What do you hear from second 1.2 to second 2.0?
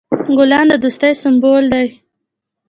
سمبول دي.